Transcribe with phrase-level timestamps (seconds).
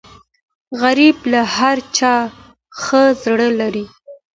[0.81, 2.13] غریب له هر چا
[2.81, 3.85] ښه زړه لري